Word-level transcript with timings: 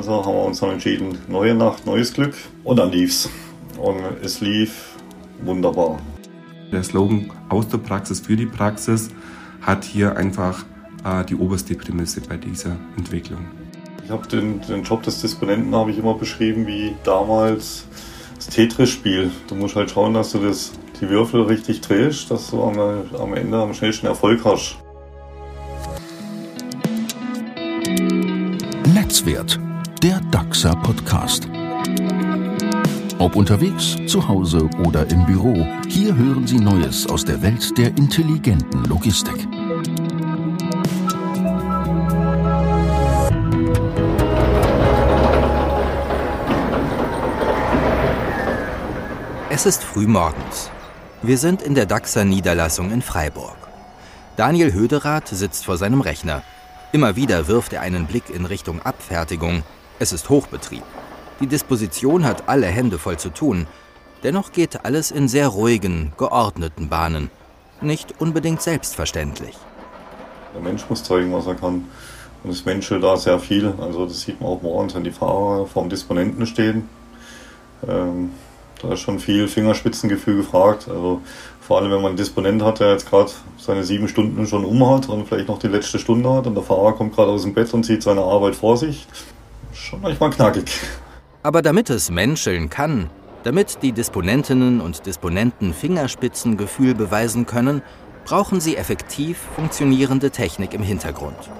Also 0.00 0.24
haben 0.24 0.34
wir 0.34 0.44
uns 0.46 0.60
dann 0.60 0.70
entschieden, 0.70 1.18
neue 1.28 1.54
Nacht, 1.54 1.84
neues 1.84 2.14
Glück. 2.14 2.34
Und 2.64 2.78
dann 2.78 2.90
lief's. 2.90 3.28
Und 3.76 3.98
es 4.22 4.40
lief 4.40 4.94
wunderbar. 5.42 5.98
Der 6.72 6.82
Slogan 6.82 7.30
aus 7.50 7.68
der 7.68 7.76
Praxis 7.76 8.18
für 8.18 8.34
die 8.34 8.46
Praxis 8.46 9.10
hat 9.60 9.84
hier 9.84 10.16
einfach 10.16 10.64
äh, 11.04 11.22
die 11.26 11.34
oberste 11.34 11.74
Prämisse 11.74 12.22
bei 12.22 12.38
dieser 12.38 12.78
Entwicklung. 12.96 13.44
Ich 14.02 14.10
habe 14.10 14.26
den, 14.26 14.62
den 14.62 14.84
Job 14.84 15.02
des 15.02 15.20
Disponenten 15.20 15.74
habe 15.74 15.90
ich 15.90 15.98
immer 15.98 16.14
beschrieben 16.14 16.66
wie 16.66 16.96
damals 17.04 17.84
das 18.36 18.46
Tetris-Spiel. 18.46 19.30
Du 19.48 19.54
musst 19.54 19.76
halt 19.76 19.90
schauen, 19.90 20.14
dass 20.14 20.32
du 20.32 20.38
das, 20.38 20.72
die 20.98 21.10
Würfel 21.10 21.42
richtig 21.42 21.82
drehst, 21.82 22.30
dass 22.30 22.50
du 22.52 22.62
am, 22.62 22.78
am 22.78 23.34
Ende 23.34 23.58
am 23.58 23.74
schnellsten 23.74 24.06
Erfolg 24.06 24.46
hast. 24.46 24.78
Netzwert, 28.94 29.60
der 30.02 30.18
DAXA 30.30 30.74
Podcast. 30.76 31.46
Ob 33.18 33.36
unterwegs, 33.36 33.98
zu 34.06 34.26
Hause 34.26 34.66
oder 34.86 35.06
im 35.10 35.26
Büro, 35.26 35.66
hier 35.88 36.16
hören 36.16 36.46
Sie 36.46 36.58
Neues 36.58 37.06
aus 37.06 37.22
der 37.22 37.42
Welt 37.42 37.76
der 37.76 37.88
intelligenten 37.88 38.84
Logistik. 38.86 39.46
Es 49.50 49.66
ist 49.66 49.84
früh 49.84 50.06
morgens. 50.06 50.70
Wir 51.20 51.36
sind 51.36 51.60
in 51.60 51.74
der 51.74 51.84
DAXA 51.84 52.24
Niederlassung 52.24 52.90
in 52.90 53.02
Freiburg. 53.02 53.58
Daniel 54.36 54.72
Höderath 54.72 55.28
sitzt 55.28 55.66
vor 55.66 55.76
seinem 55.76 56.00
Rechner. 56.00 56.42
Immer 56.92 57.16
wieder 57.16 57.48
wirft 57.48 57.74
er 57.74 57.82
einen 57.82 58.06
Blick 58.06 58.30
in 58.30 58.46
Richtung 58.46 58.80
Abfertigung. 58.80 59.62
Es 60.02 60.14
ist 60.14 60.30
Hochbetrieb. 60.30 60.82
Die 61.40 61.46
Disposition 61.46 62.24
hat 62.24 62.48
alle 62.48 62.68
Hände 62.68 62.98
voll 62.98 63.18
zu 63.18 63.28
tun. 63.28 63.66
Dennoch 64.22 64.50
geht 64.50 64.86
alles 64.86 65.10
in 65.10 65.28
sehr 65.28 65.48
ruhigen, 65.48 66.14
geordneten 66.16 66.88
Bahnen. 66.88 67.30
Nicht 67.82 68.18
unbedingt 68.18 68.62
selbstverständlich. 68.62 69.58
Der 70.54 70.62
Mensch 70.62 70.88
muss 70.88 71.04
zeigen, 71.04 71.30
was 71.34 71.46
er 71.46 71.54
kann. 71.54 71.84
Und 72.42 72.50
das 72.50 72.64
menschelt 72.64 73.04
da 73.04 73.18
sehr 73.18 73.38
viel. 73.38 73.74
Also 73.78 74.06
das 74.06 74.22
sieht 74.22 74.40
man 74.40 74.48
auch 74.48 74.62
morgens, 74.62 74.94
wenn 74.94 75.04
die 75.04 75.10
Fahrer 75.10 75.66
vorm 75.66 75.90
Disponenten 75.90 76.46
stehen. 76.46 76.88
Ähm, 77.86 78.30
da 78.80 78.94
ist 78.94 79.00
schon 79.00 79.18
viel 79.18 79.48
Fingerspitzengefühl 79.48 80.38
gefragt. 80.38 80.88
Also 80.88 81.20
vor 81.60 81.76
allem, 81.76 81.90
wenn 81.90 82.00
man 82.00 82.12
einen 82.12 82.16
Disponent 82.16 82.62
hat, 82.62 82.80
der 82.80 82.92
jetzt 82.92 83.10
gerade 83.10 83.32
seine 83.58 83.84
sieben 83.84 84.08
Stunden 84.08 84.46
schon 84.46 84.64
um 84.64 84.88
hat 84.88 85.10
und 85.10 85.28
vielleicht 85.28 85.48
noch 85.48 85.58
die 85.58 85.68
letzte 85.68 85.98
Stunde 85.98 86.32
hat 86.32 86.46
und 86.46 86.54
der 86.54 86.64
Fahrer 86.64 86.94
kommt 86.94 87.14
gerade 87.14 87.32
aus 87.32 87.42
dem 87.42 87.52
Bett 87.52 87.74
und 87.74 87.84
sieht 87.84 88.02
seine 88.02 88.22
Arbeit 88.22 88.54
vor 88.54 88.78
sich. 88.78 89.06
Schon 89.80 90.02
manchmal 90.02 90.30
knackig. 90.30 90.70
Aber 91.42 91.62
damit 91.62 91.88
es 91.90 92.10
menscheln 92.10 92.68
kann, 92.68 93.08
damit 93.44 93.78
die 93.82 93.92
Disponentinnen 93.92 94.80
und 94.80 95.06
Disponenten 95.06 95.72
Fingerspitzengefühl 95.72 96.94
beweisen 96.94 97.46
können, 97.46 97.82
brauchen 98.26 98.60
sie 98.60 98.76
effektiv 98.76 99.38
funktionierende 99.56 100.30
Technik 100.30 100.74
im 100.74 100.82
Hintergrund. 100.82 101.50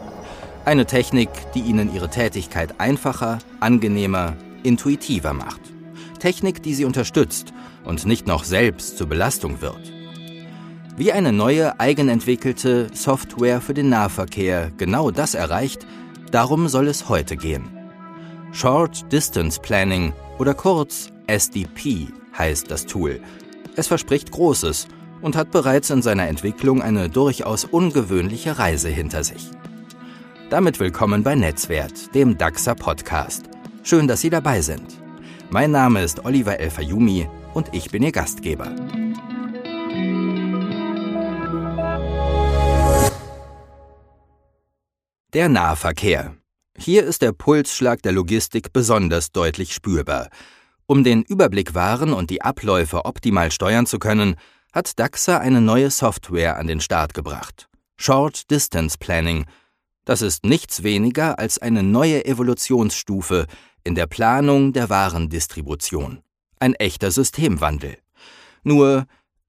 Eine 0.67 0.85
Technik, 0.85 1.31
die 1.55 1.61
ihnen 1.61 1.93
ihre 1.93 2.11
Tätigkeit 2.11 2.79
einfacher, 2.79 3.39
angenehmer, 3.61 4.37
intuitiver 4.63 5.33
macht. 5.33 5.61
Technik, 6.19 6.63
die 6.63 6.75
sie 6.75 6.85
unterstützt 6.85 7.55
und 7.85 8.05
nicht 8.05 8.27
noch 8.27 8.45
selbst 8.45 8.99
zur 8.99 9.09
Belastung 9.09 9.63
wird. 9.63 9.93
Wie 10.99 11.13
eine 11.13 11.33
neue, 11.33 11.81
eigenentwickelte 11.81 12.89
Software 12.93 13.63
für 13.63 13.73
den 13.73 13.89
Nahverkehr 13.89 14.71
genau 14.77 15.11
das 15.11 15.35
erreicht, 15.35 15.87
darum 16.31 16.69
soll 16.69 16.89
es 16.89 17.09
heute 17.09 17.39
gehen. 17.39 17.80
Short 18.53 19.11
Distance 19.13 19.61
Planning 19.61 20.13
oder 20.39 20.55
kurz 20.55 21.11
SDP 21.29 22.09
heißt 22.37 22.69
das 22.71 22.85
Tool. 22.85 23.21
Es 23.77 23.87
verspricht 23.87 24.33
Großes 24.33 24.89
und 25.23 25.37
hat 25.37 25.53
bereits 25.53 25.91
in 25.91 26.03
seiner 26.03 26.27
Entwicklung 26.27 26.83
eine 26.83 27.09
durchaus 27.09 27.65
ungewöhnliche 27.65 28.59
Reise 28.59 28.89
hinter 28.89 29.23
sich. 29.23 29.51
Damit 30.51 30.81
willkommen 30.81 31.23
bei 31.23 31.37
Netzwert, 31.37 32.13
dem 32.15 32.37
DAXA 32.37 32.75
Podcast. 32.75 33.45
Schön, 33.85 34.09
dass 34.09 34.21
Sie 34.21 34.31
dabei 34.31 34.61
sind. 34.63 35.01
Mein 35.51 35.71
Name 35.71 36.03
ist 36.03 36.25
Oliver 36.25 36.59
El-Fayumi 36.59 37.29
und 37.55 37.69
ich 37.73 37.91
bin 37.91 38.03
Ihr 38.03 38.13
Gastgeber. 38.13 38.75
Der 45.33 45.49
Nahverkehr. 45.49 46.35
Hier 46.83 47.05
ist 47.05 47.21
der 47.21 47.33
Pulsschlag 47.33 48.01
der 48.01 48.13
Logistik 48.13 48.73
besonders 48.73 49.33
deutlich 49.33 49.75
spürbar. 49.75 50.31
Um 50.87 51.05
den 51.05 51.23
Überblick 51.23 51.75
wahren 51.75 52.15
und 52.15 52.31
die 52.31 52.41
Abläufe 52.41 53.05
optimal 53.05 53.51
steuern 53.51 53.85
zu 53.85 53.99
können, 53.99 54.37
hat 54.73 54.99
DAXA 54.99 55.37
eine 55.37 55.61
neue 55.61 55.91
Software 55.91 56.57
an 56.57 56.69
den 56.69 56.81
Start 56.81 57.13
gebracht. 57.13 57.69
Short 57.99 58.51
Distance 58.51 58.97
Planning. 58.99 59.45
Das 60.07 60.23
ist 60.23 60.47
nichts 60.47 60.83
weniger 60.83 61.39
als 61.39 61.59
eine 61.59 61.83
neue 61.83 62.25
Evolutionsstufe 62.25 63.45
in 63.85 63.95
der 63.95 64.07
Planung 64.07 64.73
der 64.73 64.89
Warendistribution. 64.89 66.23
Ein 66.61 66.73
echter 66.73 67.11
Systemwandel. 67.11 67.99
Nur, 68.63 69.05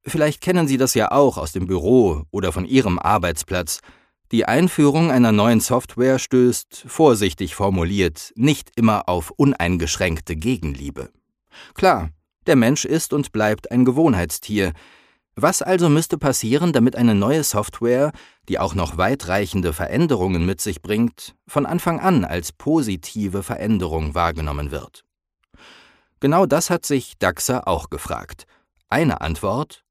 vielleicht 0.06 0.42
kennen 0.42 0.68
Sie 0.68 0.78
das 0.78 0.96
ja 0.96 1.12
auch 1.12 1.38
aus 1.38 1.54
dem 1.54 1.66
Büro 1.66 2.24
oder 2.30 2.52
von 2.52 2.66
Ihrem 2.66 3.00
Arbeitsplatz, 3.00 3.80
die 4.32 4.46
Einführung 4.46 5.12
einer 5.12 5.32
neuen 5.32 5.60
Software 5.60 6.18
stößt, 6.18 6.86
vorsichtig 6.88 7.54
formuliert, 7.56 8.32
nicht 8.36 8.72
immer 8.76 9.10
auf 9.10 9.32
uneingeschränkte 9.32 10.36
Gegenliebe. 10.38 11.10
Klar, 11.74 12.10
der 12.48 12.56
Mensch 12.56 12.86
ist 12.86 13.14
und 13.14 13.34
bleibt 13.34 13.72
ein 13.72 13.84
Gewohnheitstier. 13.86 14.72
Was 15.36 15.62
also 15.62 15.90
müsste 15.90 16.18
passieren, 16.18 16.74
damit 16.74 16.96
eine 16.96 17.16
neue 17.16 17.44
Software, 17.44 18.12
die 18.48 18.58
auch 18.58 18.74
noch 18.74 18.98
weitreichende 18.98 19.74
Veränderungen 19.74 20.46
mit 20.46 20.62
sich 20.62 20.82
bringt, 20.82 21.36
von 21.48 21.66
Anfang 21.66 22.00
an 22.00 22.26
als 22.26 22.52
positive 22.52 23.44
Veränderung 23.44 24.16
wahrgenommen 24.16 24.72
wird? 24.72 25.04
Genau 26.22 26.46
das 26.46 26.70
hat 26.70 26.86
sich 26.86 27.18
Daxa 27.20 27.64
auch 27.66 27.90
gefragt. 27.90 28.46
Eine 28.90 29.22
Antwort 29.22 29.84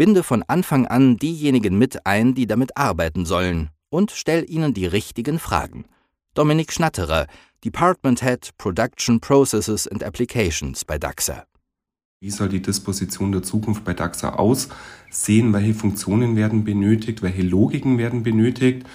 Binde 0.00 0.22
von 0.22 0.42
Anfang 0.48 0.86
an 0.86 1.18
diejenigen 1.18 1.76
mit 1.76 2.06
ein, 2.06 2.34
die 2.34 2.46
damit 2.46 2.74
arbeiten 2.78 3.26
sollen, 3.26 3.68
und 3.90 4.12
stell 4.12 4.48
ihnen 4.48 4.72
die 4.72 4.86
richtigen 4.86 5.38
Fragen. 5.38 5.84
Dominik 6.32 6.72
Schnatterer, 6.72 7.26
Department 7.66 8.22
Head 8.22 8.52
Production 8.56 9.20
Processes 9.20 9.86
and 9.86 10.02
Applications 10.02 10.86
bei 10.86 10.98
DAXA. 10.98 11.44
Wie 12.18 12.30
soll 12.30 12.48
die 12.48 12.62
Disposition 12.62 13.30
der 13.30 13.42
Zukunft 13.42 13.84
bei 13.84 13.92
DAXA 13.92 14.36
aussehen? 14.36 15.52
Welche 15.52 15.74
Funktionen 15.74 16.34
werden 16.34 16.64
benötigt? 16.64 17.20
Welche 17.20 17.42
Logiken 17.42 17.98
werden 17.98 18.22
benötigt? 18.22 18.86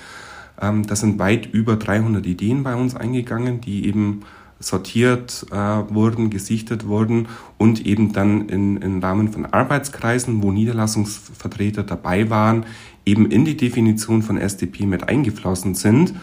Ähm, 0.59 0.87
das 0.87 1.01
sind 1.01 1.19
weit 1.19 1.45
über 1.45 1.75
300 1.75 2.25
Ideen 2.25 2.63
bei 2.63 2.73
uns 2.73 2.95
eingegangen, 2.95 3.61
die 3.61 3.85
eben 3.85 4.23
sortiert 4.59 5.45
äh, 5.51 5.55
wurden, 5.55 6.29
gesichtet 6.29 6.88
wurden 6.88 7.27
und 7.57 7.85
eben 7.85 8.13
dann 8.13 8.49
in, 8.49 8.77
im 8.77 8.99
Rahmen 8.99 9.31
von 9.31 9.45
Arbeitskreisen, 9.45 10.41
wo 10.41 10.51
Niederlassungsvertreter 10.51 11.83
dabei 11.83 12.29
waren, 12.29 12.66
eben 13.05 13.29
in 13.29 13.45
die 13.45 13.57
Definition 13.57 14.21
von 14.21 14.38
SDP 14.38 14.85
mit 14.85 15.07
eingeflossen 15.07 15.75
sind. 15.75 16.13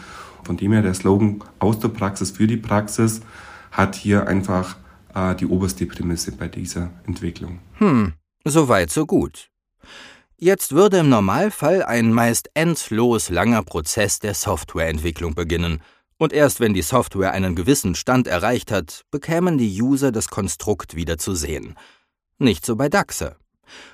Von 0.45 0.57
dem 0.57 0.73
her 0.73 0.83
der 0.83 0.95
Slogan 0.95 1.43
aus 1.59 1.79
der 1.79 1.89
Praxis 1.89 2.33
für 2.33 2.47
die 2.47 2.57
Praxis 2.57 3.21
hat 3.71 3.95
hier 3.95 4.27
einfach 4.27 4.77
äh, 5.15 5.35
die 5.35 5.47
oberste 5.47 5.87
Prämisse 5.87 6.33
bei 6.33 6.49
dieser 6.49 6.91
Entwicklung. 7.07 7.61
Hm, 7.79 8.15
so 8.45 8.69
weit, 8.69 8.91
so 8.91 9.07
gut. 9.07 9.49
Jetzt 10.37 10.73
würde 10.73 10.99
im 10.99 11.09
Normalfall 11.09 11.85
ein 11.85 12.13
meist 12.13 12.51
endlos 12.55 13.31
langer 13.31 13.63
Prozess 13.63 14.19
der 14.19 14.35
Softwareentwicklung 14.35 15.37
beginnen, 15.37 15.81
und 16.19 16.33
erst 16.33 16.61
wenn 16.61 16.75
die 16.75 16.83
Software 16.83 17.33
einen 17.33 17.55
gewissen 17.55 17.95
Stand 17.95 18.27
erreicht 18.27 18.71
hat, 18.71 19.03
bekämen 19.11 19.59
die 19.59 19.83
User 19.83 20.13
das 20.13 20.29
Konstrukt 20.29 20.95
wieder 20.95 21.19
zu 21.19 21.35
sehen. 21.35 21.75
Nicht 22.39 22.65
so 22.67 22.77
bei 22.77 22.89
DAXer. 22.89 23.37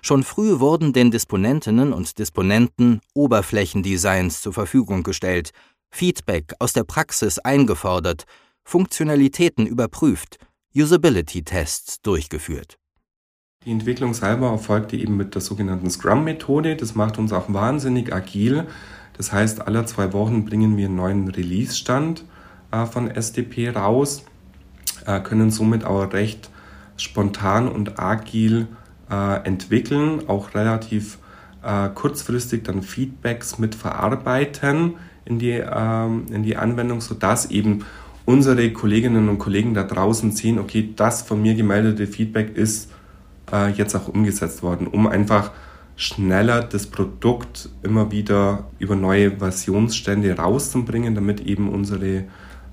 Schon 0.03 0.25
früh 0.25 0.61
wurden 0.61 0.93
den 0.93 1.11
Disponentinnen 1.11 1.93
und 1.93 2.19
Disponenten 2.19 3.00
Oberflächendesigns 3.15 4.43
zur 4.43 4.53
Verfügung 4.53 5.03
gestellt, 5.03 5.50
Feedback 5.91 6.55
aus 6.59 6.73
der 6.73 6.85
Praxis 6.85 7.38
eingefordert, 7.38 8.25
Funktionalitäten 8.65 9.67
überprüft, 9.67 10.38
Usability-Tests 10.75 12.03
durchgeführt. 12.03 12.79
Die 13.65 13.73
Entwicklung 13.73 14.15
selber 14.15 14.50
erfolgte 14.50 14.97
eben 14.97 15.17
mit 15.17 15.35
der 15.35 15.43
sogenannten 15.43 15.91
Scrum-Methode. 15.91 16.76
Das 16.76 16.94
macht 16.94 17.19
uns 17.19 17.32
auch 17.32 17.53
wahnsinnig 17.53 18.15
agil, 18.15 18.67
das 19.19 19.32
heißt, 19.32 19.67
alle 19.67 19.85
zwei 19.85 20.12
Wochen 20.15 20.44
bringen 20.44 20.76
wir 20.76 20.87
einen 20.87 20.97
neuen 20.97 21.29
Release-Stand 21.29 22.25
äh, 22.70 22.87
von 22.87 23.11
SDP 23.11 23.70
raus, 23.70 24.25
äh, 25.05 25.20
können 25.20 25.50
somit 25.50 25.85
auch 25.85 26.12
recht 26.12 26.49
spontan 26.97 27.69
und 27.69 27.99
agil 27.99 28.69
äh, 29.11 29.44
entwickeln, 29.44 30.29
auch 30.29 30.55
relativ 30.55 31.19
äh, 31.62 31.88
kurzfristig 31.88 32.65
dann 32.65 32.82
Feedbacks 32.82 33.59
mit 33.59 33.75
verarbeiten 33.75 34.94
in 35.25 35.38
die, 35.38 35.50
ähm, 35.50 36.26
in 36.32 36.43
die 36.43 36.56
Anwendung, 36.56 37.00
sodass 37.00 37.50
eben 37.50 37.85
unsere 38.25 38.73
Kolleginnen 38.73 39.29
und 39.29 39.38
Kollegen 39.38 39.75
da 39.75 39.82
draußen 39.82 40.32
sehen, 40.32 40.59
okay, 40.59 40.93
das 40.94 41.23
von 41.23 41.43
mir 41.43 41.55
gemeldete 41.55 42.06
Feedback 42.06 42.56
ist 42.56 42.91
äh, 43.53 43.70
jetzt 43.70 43.94
auch 43.94 44.09
umgesetzt 44.09 44.62
worden, 44.62 44.87
um 44.87 45.06
einfach 45.06 45.50
schneller 45.99 46.62
das 46.62 46.87
Produkt 46.87 47.69
immer 47.83 48.12
wieder 48.12 48.69
über 48.79 48.95
neue 48.95 49.37
Versionsstände 49.39 50.37
rauszubringen, 50.37 51.17
damit 51.17 51.41
eben 51.41 51.69
unsere 51.69 52.25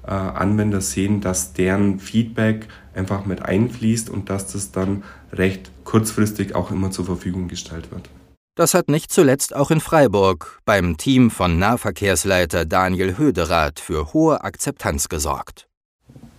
äh, 0.06 0.12
Anwender 0.12 0.80
sehen, 0.80 1.22
dass 1.22 1.52
deren 1.54 2.00
Feedback 2.00 2.68
einfach 2.94 3.26
mit 3.26 3.42
einfließt 3.42 4.12
und 4.12 4.30
dass 4.30 4.54
das 4.54 4.72
dann 4.72 5.04
recht 5.34 5.72
kurzfristig 5.86 6.54
auch 6.54 6.70
immer 6.70 6.92
zur 6.92 7.06
Verfügung 7.06 7.48
gestellt 7.48 7.92
wird. 7.92 8.10
Das 8.54 8.76
hat 8.76 8.90
nicht 8.90 9.12
zuletzt 9.12 9.56
auch 9.56 9.72
in 9.72 9.82
Freiburg 9.82 10.60
beim 10.64 10.96
Team 10.96 11.32
von 11.32 11.58
Nahverkehrsleiter 11.58 12.64
Daniel 12.66 13.18
Höderath 13.18 13.80
für 13.80 14.14
hohe 14.14 14.44
Akzeptanz 14.44 15.10
gesorgt. 15.10 15.68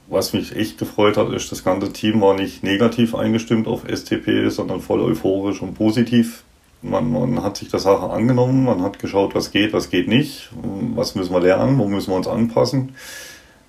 Was 0.08 0.32
mich 0.32 0.54
echt 0.54 0.78
gefreut 0.78 1.16
hat, 1.16 1.32
ist, 1.32 1.50
das 1.50 1.64
ganze 1.64 1.92
Team 1.92 2.20
war 2.20 2.34
nicht 2.34 2.62
negativ 2.62 3.16
eingestimmt 3.16 3.66
auf 3.66 3.82
STP, 3.92 4.50
sondern 4.50 4.80
voll 4.80 5.00
euphorisch 5.00 5.60
und 5.60 5.74
positiv. 5.74 6.44
Man, 6.88 7.10
man 7.10 7.42
hat 7.42 7.56
sich 7.56 7.68
der 7.68 7.80
Sache 7.80 8.10
angenommen, 8.10 8.64
man 8.64 8.82
hat 8.82 8.98
geschaut, 8.98 9.34
was 9.34 9.50
geht, 9.50 9.72
was 9.72 9.90
geht 9.90 10.08
nicht, 10.08 10.50
was 10.94 11.14
müssen 11.14 11.32
wir 11.32 11.40
lernen, 11.40 11.78
wo 11.78 11.88
müssen 11.88 12.10
wir 12.10 12.16
uns 12.16 12.28
anpassen, 12.28 12.94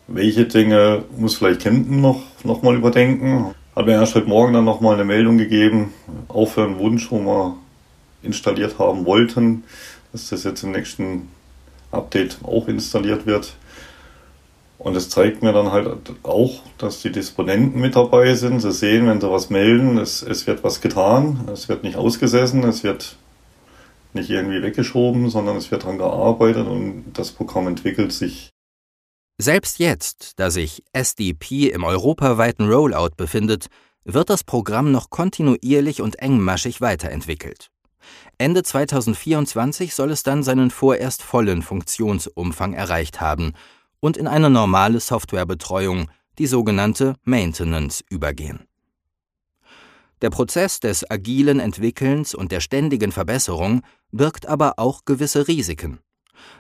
welche 0.07 0.45
Dinge 0.45 1.03
muss 1.17 1.35
vielleicht 1.35 1.61
Kempten 1.61 1.99
noch, 2.01 2.21
noch 2.43 2.61
mal 2.61 2.75
überdenken. 2.75 3.55
Hat 3.75 3.85
mir 3.85 3.93
erst 3.93 4.15
heute 4.15 4.27
Morgen 4.27 4.53
dann 4.53 4.65
noch 4.65 4.81
mal 4.81 4.93
eine 4.93 5.05
Meldung 5.05 5.37
gegeben, 5.37 5.93
auch 6.27 6.47
für 6.47 6.63
einen 6.63 6.79
Wunsch, 6.79 7.11
wo 7.11 7.19
wir 7.19 7.55
installiert 8.21 8.79
haben 8.79 9.05
wollten, 9.05 9.63
dass 10.11 10.29
das 10.29 10.43
jetzt 10.43 10.63
im 10.63 10.71
nächsten 10.71 11.29
Update 11.91 12.37
auch 12.43 12.67
installiert 12.67 13.25
wird. 13.25 13.55
Und 14.79 14.95
es 14.95 15.09
zeigt 15.09 15.41
mir 15.41 15.53
dann 15.53 15.71
halt 15.71 15.87
auch, 16.23 16.61
dass 16.77 17.01
die 17.01 17.11
Disponenten 17.11 17.81
mit 17.81 17.95
dabei 17.95 18.35
sind. 18.35 18.59
Sie 18.59 18.71
sehen, 18.71 19.07
wenn 19.07 19.19
sie 19.19 19.31
was 19.31 19.49
melden, 19.49 19.97
es, 19.97 20.21
es 20.21 20.45
wird 20.45 20.63
was 20.63 20.81
getan, 20.81 21.49
es 21.51 21.67
wird 21.67 21.83
nicht 21.83 21.95
ausgesessen, 21.95 22.63
es 22.63 22.83
wird 22.83 23.17
nicht 24.13 24.29
irgendwie 24.29 24.61
weggeschoben, 24.61 25.29
sondern 25.29 25.57
es 25.57 25.71
wird 25.71 25.83
daran 25.83 25.97
gearbeitet 25.97 26.67
und 26.67 27.05
das 27.13 27.31
Programm 27.31 27.67
entwickelt 27.67 28.11
sich. 28.11 28.51
Selbst 29.39 29.79
jetzt, 29.79 30.33
da 30.37 30.49
sich 30.51 30.83
SDP 30.93 31.69
im 31.69 31.83
europaweiten 31.83 32.69
Rollout 32.69 33.15
befindet, 33.17 33.67
wird 34.03 34.29
das 34.29 34.43
Programm 34.43 34.91
noch 34.91 35.09
kontinuierlich 35.09 36.01
und 36.01 36.19
engmaschig 36.19 36.81
weiterentwickelt. 36.81 37.69
Ende 38.37 38.63
2024 38.63 39.93
soll 39.93 40.11
es 40.11 40.23
dann 40.23 40.43
seinen 40.43 40.71
vorerst 40.71 41.23
vollen 41.23 41.61
Funktionsumfang 41.61 42.73
erreicht 42.73 43.21
haben 43.21 43.53
und 43.99 44.17
in 44.17 44.27
eine 44.27 44.49
normale 44.49 44.99
Softwarebetreuung, 44.99 46.09
die 46.37 46.47
sogenannte 46.47 47.15
Maintenance, 47.23 48.03
übergehen. 48.09 48.67
Der 50.21 50.29
Prozess 50.31 50.79
des 50.79 51.09
agilen 51.09 51.59
Entwickelns 51.59 52.33
und 52.33 52.51
der 52.51 52.59
ständigen 52.59 53.11
Verbesserung 53.11 53.83
birgt 54.11 54.47
aber 54.47 54.79
auch 54.79 55.05
gewisse 55.05 55.47
Risiken. 55.47 55.99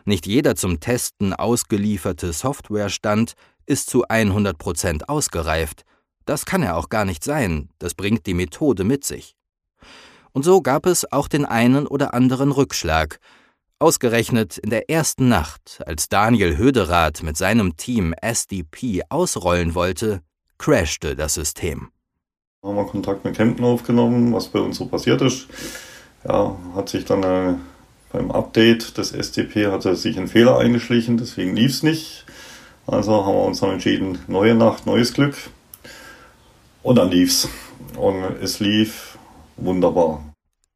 Nicht 0.05 0.27
jeder 0.27 0.55
zum 0.55 0.79
Testen 0.79 1.33
ausgelieferte 1.33 2.33
Softwarestand 2.33 3.33
ist 3.65 3.89
zu 3.89 4.07
100 4.07 4.57
Prozent 4.57 5.09
ausgereift. 5.09 5.83
Das 6.25 6.45
kann 6.45 6.61
er 6.61 6.77
auch 6.77 6.89
gar 6.89 7.05
nicht 7.05 7.23
sein, 7.23 7.69
das 7.79 7.93
bringt 7.93 8.25
die 8.25 8.33
Methode 8.33 8.83
mit 8.83 9.05
sich. 9.05 9.35
Und 10.33 10.43
so 10.43 10.61
gab 10.61 10.85
es 10.85 11.11
auch 11.11 11.27
den 11.27 11.45
einen 11.45 11.87
oder 11.87 12.13
anderen 12.13 12.51
Rückschlag. 12.51 13.19
Ausgerechnet 13.79 14.57
in 14.57 14.71
der 14.71 14.89
ersten 14.89 15.29
Nacht, 15.29 15.81
als 15.85 16.09
Daniel 16.09 16.57
Höderath 16.57 17.21
mit 17.21 17.37
seinem 17.37 17.77
Team 17.77 18.15
SDP 18.19 19.03
ausrollen 19.09 19.75
wollte, 19.75 20.21
crashte 20.57 21.15
das 21.15 21.35
System. 21.35 21.89
Haben 22.63 22.75
wir 22.75 22.85
Kontakt 22.85 23.23
mit 23.23 23.35
Kempten 23.35 23.63
aufgenommen, 23.63 24.33
was 24.33 24.47
bei 24.47 24.57
uns 24.57 24.77
so 24.77 24.87
passiert 24.87 25.21
ist. 25.21 25.47
Ja, 26.27 26.57
hat 26.73 26.89
sich 26.89 27.05
dann 27.05 27.21
äh, 27.21 27.53
beim 28.11 28.31
Update 28.31 28.97
des 28.97 29.11
SDP 29.11 29.67
hatte 29.67 29.95
sich 29.95 30.17
ein 30.17 30.27
Fehler 30.27 30.57
eingeschlichen, 30.57 31.17
deswegen 31.17 31.55
lief 31.55 31.69
es 31.69 31.83
nicht. 31.83 32.25
Also 32.87 33.27
haben 33.27 33.35
wir 33.35 33.43
uns 33.43 33.59
dann 33.59 33.73
entschieden, 33.73 34.17
neue 34.27 34.55
Nacht, 34.55 34.87
neues 34.87 35.13
Glück. 35.13 35.35
Und 36.81 36.95
dann 36.95 37.11
lief's. 37.11 37.47
Und 37.95 38.23
es 38.41 38.59
lief 38.59 39.19
wunderbar. 39.55 40.23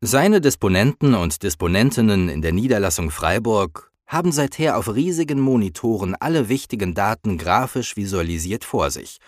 Seine 0.04 0.42
Disponenten 0.42 1.14
und 1.14 1.44
Disponentinnen 1.44 2.28
in 2.28 2.42
der 2.42 2.54
Niederlassung 2.54 3.12
Freiburg 3.12 3.92
haben 4.08 4.32
seither 4.32 4.76
auf 4.80 4.96
riesigen 4.96 5.40
Monitoren 5.40 6.16
alle 6.16 6.50
wichtigen 6.50 6.96
Daten 6.96 7.38
grafisch 7.38 7.96
visualisiert 7.96 8.66
vor 8.66 8.90
sich. 8.90 9.20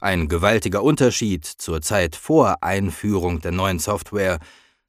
Ein 0.00 0.28
gewaltiger 0.28 0.84
Unterschied 0.84 1.44
zur 1.44 1.82
Zeit 1.82 2.14
vor 2.14 2.62
Einführung 2.62 3.40
der 3.40 3.50
neuen 3.50 3.80
Software, 3.80 4.38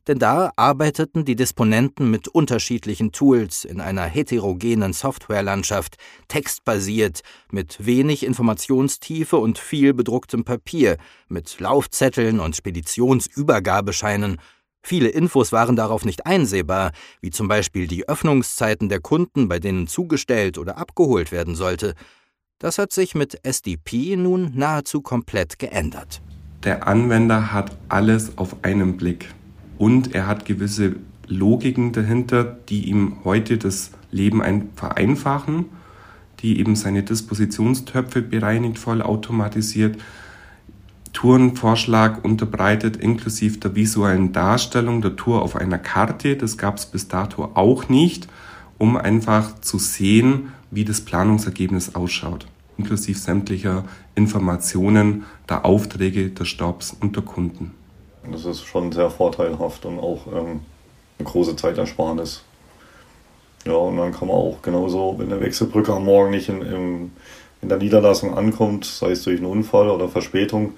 denn 0.05 0.19
da 0.19 0.51
arbeiteten 0.57 1.25
die 1.25 1.35
Disponenten 1.35 2.11
mit 2.11 2.27
unterschiedlichen 2.27 3.11
Tools 3.11 3.65
in 3.65 3.81
einer 3.81 4.05
heterogenen 4.05 4.93
Softwarelandschaft, 4.93 5.95
textbasiert, 6.27 7.21
mit 7.51 7.83
wenig 7.83 8.27
Informationstiefe 8.27 9.37
und 9.37 9.57
viel 9.57 9.95
bedrucktem 9.95 10.43
Papier, 10.43 10.97
mit 11.29 11.59
Laufzetteln 11.59 12.39
und 12.39 12.55
Speditionsübergabescheinen 12.55 14.37
Viele 14.83 15.09
Infos 15.09 15.51
waren 15.51 15.75
darauf 15.75 16.05
nicht 16.05 16.25
einsehbar, 16.25 16.91
wie 17.21 17.29
zum 17.29 17.47
Beispiel 17.47 17.87
die 17.87 18.07
Öffnungszeiten 18.07 18.89
der 18.89 18.99
Kunden, 18.99 19.47
bei 19.47 19.59
denen 19.59 19.87
zugestellt 19.87 20.57
oder 20.57 20.77
abgeholt 20.77 21.31
werden 21.31 21.55
sollte. 21.55 21.93
Das 22.59 22.77
hat 22.77 22.91
sich 22.91 23.15
mit 23.15 23.43
SDP 23.43 24.15
nun 24.15 24.51
nahezu 24.55 25.01
komplett 25.01 25.59
geändert. 25.59 26.21
Der 26.63 26.87
Anwender 26.87 27.51
hat 27.53 27.75
alles 27.89 28.37
auf 28.37 28.55
einen 28.63 28.97
Blick 28.97 29.33
und 29.77 30.13
er 30.13 30.27
hat 30.27 30.45
gewisse 30.45 30.95
Logiken 31.27 31.91
dahinter, 31.91 32.43
die 32.43 32.89
ihm 32.89 33.17
heute 33.23 33.57
das 33.57 33.91
Leben 34.11 34.69
vereinfachen, 34.75 35.65
die 36.41 36.59
eben 36.59 36.75
seine 36.75 37.03
Dispositionstöpfe 37.03 38.21
bereinigt, 38.21 38.77
voll 38.77 39.01
automatisiert, 39.01 39.97
Tourenvorschlag 41.13 42.23
unterbreitet, 42.23 42.97
inklusive 42.97 43.57
der 43.59 43.75
visuellen 43.75 44.31
Darstellung 44.31 45.01
der 45.01 45.15
Tour 45.15 45.41
auf 45.41 45.55
einer 45.55 45.77
Karte. 45.77 46.35
Das 46.35 46.57
gab 46.57 46.77
es 46.77 46.85
bis 46.85 47.07
dato 47.07 47.51
auch 47.53 47.89
nicht, 47.89 48.27
um 48.77 48.97
einfach 48.97 49.59
zu 49.61 49.77
sehen, 49.77 50.53
wie 50.71 50.85
das 50.85 51.01
Planungsergebnis 51.01 51.95
ausschaut, 51.95 52.47
inklusive 52.77 53.19
sämtlicher 53.19 53.83
Informationen 54.15 55.25
der 55.49 55.65
Aufträge, 55.65 56.29
der 56.29 56.45
Stops 56.45 56.95
und 56.99 57.15
der 57.15 57.23
Kunden. 57.23 57.75
Das 58.31 58.45
ist 58.45 58.63
schon 58.63 58.91
sehr 58.91 59.09
vorteilhaft 59.09 59.85
und 59.85 59.99
auch 59.99 60.27
ähm, 60.27 60.61
eine 61.17 61.27
große 61.27 61.55
Zeitersparnis. 61.55 62.43
Ja, 63.65 63.73
und 63.73 63.97
dann 63.97 64.11
kann 64.11 64.27
man 64.27 64.37
auch 64.37 64.61
genauso, 64.61 65.15
wenn 65.17 65.29
der 65.29 65.41
Wechselbrücke 65.41 65.93
am 65.93 66.05
Morgen 66.05 66.31
nicht 66.31 66.49
in, 66.49 66.61
in, 66.61 67.11
in 67.61 67.69
der 67.69 67.77
Niederlassung 67.77 68.35
ankommt, 68.35 68.85
sei 68.85 69.11
es 69.11 69.23
durch 69.23 69.37
einen 69.37 69.45
Unfall 69.45 69.89
oder 69.89 70.07
Verspätung, 70.07 70.73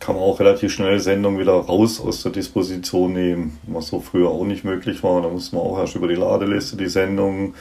kann 0.00 0.14
man 0.14 0.24
auch 0.24 0.38
relativ 0.38 0.72
schnell 0.72 1.00
Sendung 1.00 1.38
wieder 1.38 1.52
raus 1.52 2.00
aus 2.00 2.22
der 2.22 2.32
Disposition 2.32 3.12
nehmen, 3.12 3.58
was 3.66 3.88
so 3.88 4.00
früher 4.00 4.28
auch 4.28 4.44
nicht 4.44 4.64
möglich 4.64 5.02
war. 5.02 5.22
Da 5.22 5.28
musste 5.28 5.56
man 5.56 5.64
auch 5.64 5.78
erst 5.78 5.96
über 5.96 6.08
die 6.08 6.14
Ladeliste 6.14 6.76
die 6.76 6.88
Sendung, 6.88 7.54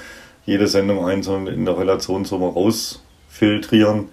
jede 0.46 0.67
Sendung 0.67 1.06
einzeln 1.06 1.48
in 1.48 1.65
der 1.65 1.77
Relation 1.77 2.25
so 2.25 2.38
mal 2.38 2.50
rausfiltrieren. 2.50 4.10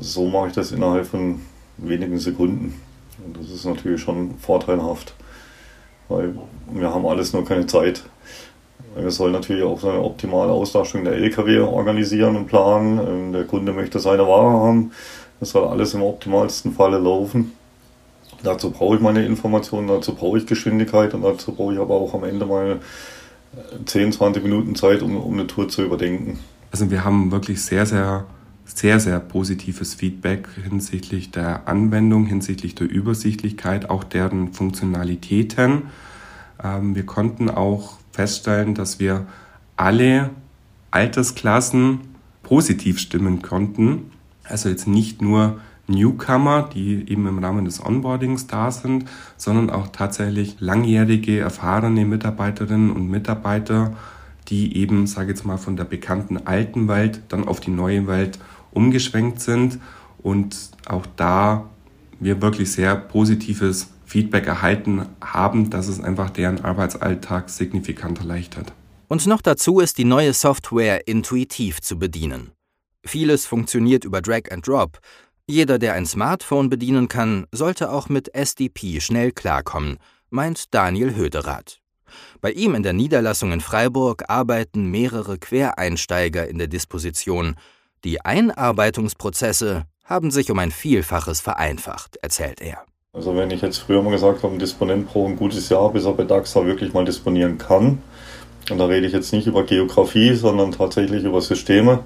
So 0.00 0.26
mache 0.26 0.48
ich 0.48 0.54
das 0.54 0.72
innerhalb 0.72 1.06
von 1.06 1.40
wenigen 1.76 2.18
Sekunden. 2.18 2.80
Und 3.24 3.36
das 3.38 3.50
ist 3.50 3.64
natürlich 3.64 4.00
schon 4.00 4.38
vorteilhaft, 4.38 5.14
weil 6.08 6.34
wir 6.72 6.92
haben 6.92 7.06
alles 7.06 7.32
nur 7.32 7.44
keine 7.44 7.66
Zeit. 7.66 8.02
Wir 8.96 9.10
sollen 9.10 9.32
natürlich 9.32 9.62
auch 9.62 9.84
eine 9.84 10.02
optimale 10.02 10.52
Auslastung 10.52 11.04
der 11.04 11.14
LKW 11.14 11.60
organisieren 11.60 12.34
und 12.34 12.46
planen. 12.46 13.32
Der 13.32 13.44
Kunde 13.44 13.72
möchte 13.72 13.98
seine 13.98 14.26
Ware 14.26 14.50
haben. 14.50 14.92
Das 15.40 15.50
soll 15.50 15.66
alles 15.68 15.94
im 15.94 16.02
optimalsten 16.02 16.72
Falle 16.72 16.98
laufen. 16.98 17.52
Dazu 18.42 18.70
brauche 18.70 18.96
ich 18.96 19.02
meine 19.02 19.24
Informationen, 19.24 19.88
dazu 19.88 20.14
brauche 20.14 20.38
ich 20.38 20.46
Geschwindigkeit 20.46 21.14
und 21.14 21.22
dazu 21.22 21.52
brauche 21.52 21.74
ich 21.74 21.80
aber 21.80 21.94
auch 21.94 22.14
am 22.14 22.24
Ende 22.24 22.46
mal 22.46 22.80
10, 23.84 24.12
20 24.12 24.42
Minuten 24.42 24.74
Zeit, 24.74 25.02
um, 25.02 25.16
um 25.16 25.34
eine 25.34 25.46
Tour 25.46 25.68
zu 25.68 25.82
überdenken. 25.82 26.38
Also 26.70 26.90
wir 26.90 27.04
haben 27.04 27.30
wirklich 27.30 27.62
sehr, 27.62 27.86
sehr, 27.86 28.26
sehr, 28.64 29.00
sehr 29.00 29.20
positives 29.20 29.94
Feedback 29.94 30.48
hinsichtlich 30.62 31.30
der 31.30 31.66
Anwendung, 31.68 32.26
hinsichtlich 32.26 32.74
der 32.74 32.90
Übersichtlichkeit, 32.90 33.88
auch 33.88 34.04
deren 34.04 34.52
Funktionalitäten. 34.52 35.84
Ähm, 36.62 36.94
wir 36.94 37.06
konnten 37.06 37.48
auch 37.48 37.98
feststellen, 38.12 38.74
dass 38.74 38.98
wir 38.98 39.26
alle 39.76 40.30
Altersklassen 40.90 42.00
positiv 42.42 42.98
stimmen 42.98 43.42
konnten. 43.42 44.10
Also 44.48 44.68
jetzt 44.68 44.86
nicht 44.86 45.22
nur 45.22 45.60
Newcomer, 45.88 46.68
die 46.72 47.08
eben 47.08 47.26
im 47.26 47.38
Rahmen 47.38 47.64
des 47.64 47.84
Onboardings 47.84 48.46
da 48.46 48.70
sind, 48.70 49.04
sondern 49.36 49.70
auch 49.70 49.88
tatsächlich 49.88 50.56
langjährige, 50.58 51.38
erfahrene 51.38 52.04
Mitarbeiterinnen 52.04 52.90
und 52.90 53.08
Mitarbeiter, 53.08 53.96
die 54.48 54.76
eben, 54.76 55.06
sage 55.06 55.32
ich 55.32 55.38
jetzt 55.38 55.46
mal, 55.46 55.58
von 55.58 55.76
der 55.76 55.84
bekannten 55.84 56.46
alten 56.46 56.88
Welt 56.88 57.20
dann 57.28 57.46
auf 57.46 57.60
die 57.60 57.70
neue 57.70 58.06
Welt 58.06 58.38
umgeschwenkt 58.72 59.40
sind 59.40 59.78
und 60.22 60.56
auch 60.86 61.06
da 61.16 61.64
wir 62.18 62.40
wirklich 62.42 62.72
sehr 62.72 62.96
positives 62.96 63.88
Feedback 64.04 64.46
erhalten 64.46 65.06
haben, 65.20 65.70
dass 65.70 65.88
es 65.88 66.00
einfach 66.00 66.30
deren 66.30 66.64
Arbeitsalltag 66.64 67.50
signifikant 67.50 68.20
erleichtert. 68.20 68.72
Und 69.08 69.26
noch 69.26 69.40
dazu 69.40 69.80
ist 69.80 69.98
die 69.98 70.04
neue 70.04 70.32
Software 70.32 71.06
intuitiv 71.06 71.80
zu 71.80 71.98
bedienen. 71.98 72.55
Vieles 73.06 73.46
funktioniert 73.46 74.04
über 74.04 74.20
Drag 74.20 74.50
and 74.50 74.66
Drop. 74.66 74.98
Jeder, 75.46 75.78
der 75.78 75.94
ein 75.94 76.06
Smartphone 76.06 76.68
bedienen 76.68 77.06
kann, 77.06 77.46
sollte 77.52 77.90
auch 77.92 78.08
mit 78.08 78.34
SDP 78.34 79.00
schnell 79.00 79.30
klarkommen, 79.30 79.98
meint 80.28 80.74
Daniel 80.74 81.14
Höderath. 81.14 81.78
Bei 82.40 82.50
ihm 82.50 82.74
in 82.74 82.82
der 82.82 82.92
Niederlassung 82.92 83.52
in 83.52 83.60
Freiburg 83.60 84.24
arbeiten 84.28 84.90
mehrere 84.90 85.38
Quereinsteiger 85.38 86.48
in 86.48 86.58
der 86.58 86.66
Disposition. 86.66 87.54
Die 88.04 88.24
Einarbeitungsprozesse 88.24 89.84
haben 90.04 90.30
sich 90.30 90.50
um 90.50 90.58
ein 90.58 90.72
Vielfaches 90.72 91.40
vereinfacht, 91.40 92.16
erzählt 92.16 92.60
er. 92.60 92.82
Also 93.12 93.36
wenn 93.36 93.50
ich 93.50 93.62
jetzt 93.62 93.78
früher 93.78 94.02
mal 94.02 94.10
gesagt 94.10 94.42
habe, 94.42 94.52
ein 94.52 94.58
Disponent 94.58 95.06
braucht 95.06 95.30
ein 95.30 95.36
gutes 95.36 95.68
Jahr, 95.68 95.92
bis 95.92 96.04
er 96.04 96.12
bei 96.12 96.24
DAXA 96.24 96.66
wirklich 96.66 96.92
mal 96.92 97.04
disponieren 97.04 97.56
kann, 97.56 98.02
und 98.70 98.78
da 98.78 98.86
rede 98.86 99.06
ich 99.06 99.12
jetzt 99.12 99.32
nicht 99.32 99.46
über 99.46 99.62
Geografie, 99.62 100.34
sondern 100.34 100.72
tatsächlich 100.72 101.22
über 101.22 101.40
Systeme, 101.40 102.02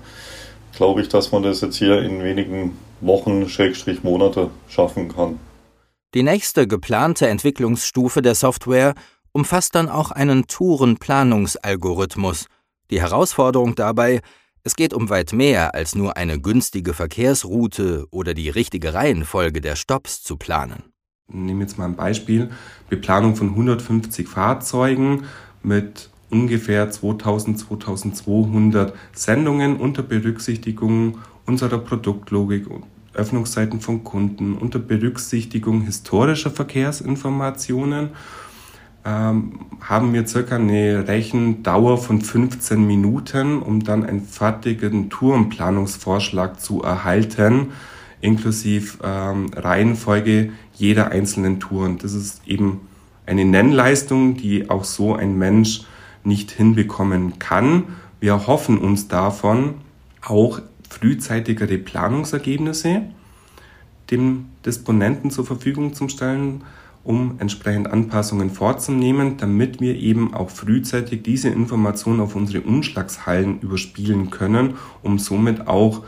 glaube 0.73 1.03
ich, 1.03 1.09
dass 1.09 1.33
man 1.33 1.43
das 1.43 1.61
jetzt 1.61 1.77
hier 1.77 2.03
in 2.03 2.23
wenigen 2.23 2.77
Wochen, 3.00 3.49
Schrägstrich 3.49 4.03
Monate 4.03 4.50
schaffen 4.69 5.09
kann. 5.09 5.39
Die 6.15 6.23
nächste 6.23 6.67
geplante 6.67 7.29
Entwicklungsstufe 7.29 8.21
der 8.21 8.35
Software 8.35 8.95
umfasst 9.33 9.75
dann 9.75 9.89
auch 9.89 10.11
einen 10.11 10.47
Tourenplanungsalgorithmus. 10.47 12.47
Die 12.91 13.00
Herausforderung 13.00 13.77
dabei, 13.77 14.21
es 14.65 14.75
geht 14.75 14.93
um 14.93 15.09
weit 15.09 15.33
mehr 15.33 15.75
als 15.75 15.95
nur 15.95 16.17
eine 16.17 16.41
günstige 16.41 16.95
Verkehrsroute 16.95 18.07
oder 18.11 18.35
die 18.35 18.50
richtige 18.50 18.93
Reihenfolge 18.93 19.61
der 19.61 19.77
Stops 19.77 20.23
zu 20.23 20.37
planen. 20.37 20.83
Nehmen 21.29 21.61
wir 21.61 21.67
jetzt 21.67 21.79
mal 21.79 21.85
ein 21.85 21.97
Beispiel. 21.97 22.50
Beplanung 22.89 23.37
von 23.37 23.50
150 23.50 24.27
Fahrzeugen 24.27 25.27
mit 25.62 26.11
ungefähr 26.31 26.91
2000, 26.91 27.59
2200 27.59 28.95
Sendungen 29.13 29.77
unter 29.77 30.03
Berücksichtigung 30.03 31.19
unserer 31.47 31.79
Produktlogik, 31.79 32.67
Öffnungszeiten 33.13 33.81
von 33.81 34.05
Kunden, 34.05 34.55
unter 34.55 34.79
Berücksichtigung 34.79 35.83
historischer 35.83 36.51
Verkehrsinformationen 36.51 38.11
ähm, 39.05 39.61
haben 39.81 40.13
wir 40.13 40.27
circa 40.27 40.57
eine 40.57 41.09
Rechendauer 41.09 41.99
von 41.99 42.21
15 42.21 42.87
Minuten, 42.87 43.61
um 43.63 43.83
dann 43.83 44.05
einen 44.05 44.23
fertigen 44.23 45.09
Tourenplanungsvorschlag 45.09 46.61
zu 46.61 46.83
erhalten, 46.83 47.69
inklusive 48.21 48.99
ähm, 49.03 49.51
Reihenfolge 49.57 50.53
jeder 50.75 51.11
einzelnen 51.11 51.61
Touren. 51.61 51.99
Das 51.99 52.13
ist 52.13 52.43
eben 52.47 52.83
eine 53.25 53.45
Nennleistung, 53.45 54.37
die 54.37 54.69
auch 54.69 54.85
so 54.85 55.15
ein 55.15 55.39
Mensch 55.39 55.83
nicht 56.25 56.50
hinbekommen 56.50 57.39
kann. 57.39 57.85
Wir 58.21 58.47
hoffen 58.47 58.79
uns 58.79 59.09
davon 59.09 59.75
auch 60.23 60.61
frühzeitigere 60.89 61.79
Planungsergebnisse 61.79 63.03
dem 64.11 64.47
Disponenten 64.67 65.31
zur 65.31 65.47
Verfügung 65.47 65.95
zu 65.95 66.09
stellen, 66.09 66.62
um 67.03 67.37
entsprechend 67.39 67.89
Anpassungen 67.89 68.50
vorzunehmen, 68.50 69.37
damit 69.39 69.81
wir 69.81 69.97
eben 69.97 70.35
auch 70.35 70.50
frühzeitig 70.50 71.23
diese 71.23 71.49
Informationen 71.49 72.21
auf 72.21 72.37
unsere 72.37 72.62
Umschlagshallen 72.62 73.61
überspielen 73.61 74.31
können, 74.31 74.75
um 75.03 75.19
somit 75.19 75.67
auch 75.67 76.03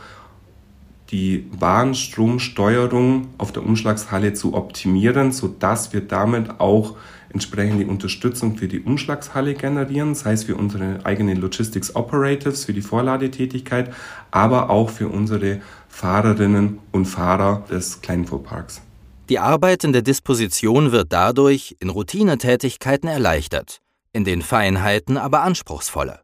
die 1.13 1.47
Warenstromsteuerung 1.51 3.29
auf 3.37 3.51
der 3.51 3.63
Umschlagshalle 3.63 4.33
zu 4.33 4.55
optimieren, 4.55 5.31
sodass 5.31 5.93
wir 5.93 6.01
damit 6.01 6.59
auch 6.59 6.95
entsprechende 7.29 7.85
Unterstützung 7.85 8.57
für 8.57 8.67
die 8.67 8.79
Umschlagshalle 8.79 9.53
generieren, 9.53 10.15
sei 10.15 10.33
es 10.33 10.45
für 10.45 10.55
unsere 10.55 11.05
eigenen 11.05 11.39
Logistics 11.39 11.95
Operatives, 11.95 12.65
für 12.65 12.73
die 12.73 12.81
Vorladetätigkeit, 12.81 13.93
aber 14.31 14.71
auch 14.71 14.89
für 14.89 15.07
unsere 15.07 15.61
Fahrerinnen 15.87 16.79
und 16.91 17.05
Fahrer 17.05 17.63
des 17.69 18.01
Kleinfuhrparks. 18.01 18.81
Die 19.29 19.37
Arbeit 19.37 19.83
in 19.83 19.93
der 19.93 20.01
Disposition 20.01 20.91
wird 20.91 21.13
dadurch 21.13 21.75
in 21.79 21.89
Routinetätigkeiten 21.89 23.07
erleichtert, 23.07 23.81
in 24.13 24.23
den 24.23 24.41
Feinheiten 24.41 25.17
aber 25.17 25.43
anspruchsvoller. 25.43 26.21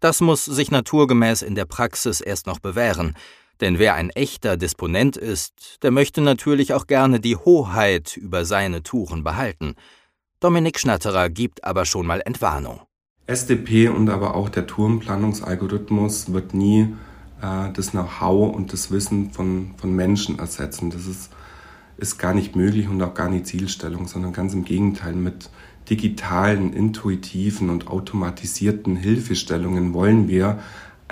Das 0.00 0.20
muss 0.20 0.44
sich 0.44 0.70
naturgemäß 0.70 1.40
in 1.40 1.54
der 1.54 1.64
Praxis 1.64 2.20
erst 2.20 2.46
noch 2.46 2.58
bewähren, 2.58 3.14
denn 3.62 3.78
wer 3.78 3.94
ein 3.94 4.10
echter 4.10 4.58
Disponent 4.58 5.16
ist, 5.16 5.78
der 5.82 5.90
möchte 5.90 6.20
natürlich 6.20 6.74
auch 6.74 6.86
gerne 6.86 7.20
die 7.20 7.36
Hoheit 7.36 8.16
über 8.16 8.44
seine 8.44 8.82
Touren 8.82 9.24
behalten. 9.24 9.74
Dominik 10.40 10.78
Schnatterer 10.78 11.30
gibt 11.30 11.64
aber 11.64 11.86
schon 11.86 12.06
mal 12.06 12.20
Entwarnung. 12.24 12.80
SDP 13.26 13.88
und 13.88 14.10
aber 14.10 14.34
auch 14.34 14.50
der 14.50 14.66
Tourenplanungsalgorithmus 14.66 16.32
wird 16.32 16.52
nie 16.52 16.94
äh, 17.40 17.72
das 17.72 17.92
Know-how 17.92 18.54
und 18.54 18.72
das 18.72 18.90
Wissen 18.90 19.30
von, 19.30 19.74
von 19.78 19.94
Menschen 19.94 20.38
ersetzen. 20.38 20.90
Das 20.90 21.06
ist 21.06 21.30
ist 22.02 22.18
gar 22.18 22.34
nicht 22.34 22.56
möglich 22.56 22.88
und 22.88 23.00
auch 23.02 23.14
gar 23.14 23.28
nicht 23.28 23.46
Zielstellung, 23.46 24.08
sondern 24.08 24.32
ganz 24.32 24.54
im 24.54 24.64
Gegenteil 24.64 25.14
mit 25.14 25.50
digitalen, 25.88 26.72
intuitiven 26.72 27.70
und 27.70 27.88
automatisierten 27.88 28.96
Hilfestellungen 28.96 29.94
wollen 29.94 30.28
wir 30.28 30.58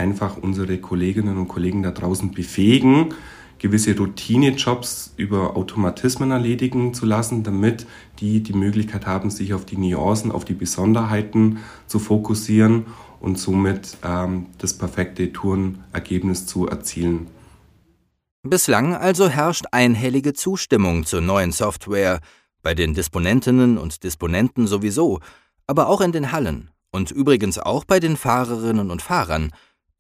einfach 0.01 0.39
unsere 0.39 0.79
Kolleginnen 0.79 1.37
und 1.37 1.49
Kollegen 1.49 1.83
da 1.83 1.91
draußen 1.91 2.33
befähigen, 2.33 3.15
gewisse 3.59 3.97
Routinejobs 3.97 5.13
über 5.17 5.57
Automatismen 5.57 6.31
erledigen 6.31 6.95
zu 6.95 7.05
lassen, 7.05 7.43
damit 7.43 7.87
die 8.19 8.43
die 8.43 8.55
Möglichkeit 8.55 9.07
haben, 9.07 9.31
sich 9.31 9.53
auf 9.53 9.67
die 9.67 9.77
Nuancen, 9.77 10.33
auf 10.33 10.47
die 10.47 10.55
Besonderheiten 10.55 11.59
zu 11.87 11.99
fokussieren 11.99 12.87
und 13.21 13.39
somit 13.39 13.99
ähm, 14.03 14.47
das 14.57 14.73
perfekte 14.77 15.31
Tourenergebnis 15.33 16.47
zu 16.47 16.67
erzielen. 16.67 17.27
Bislang 18.43 18.95
also 18.95 19.29
herrscht 19.29 19.67
einhellige 19.71 20.33
Zustimmung 20.33 21.05
zur 21.05 21.21
neuen 21.21 21.53
Software, 21.53 22.21
bei 22.63 22.75
den 22.75 22.95
Disponentinnen 22.95 23.77
und 23.77 24.03
Disponenten 24.05 24.67
sowieso, 24.67 25.21
aber 25.67 25.89
auch 25.89 26.01
in 26.01 26.13
den 26.13 26.33
Hallen 26.33 26.71
und 26.91 27.11
übrigens 27.11 27.59
auch 27.59 27.85
bei 27.85 28.01
den 28.01 28.17
Fahrerinnen 28.17 28.91
und 28.91 29.03
Fahrern. 29.03 29.53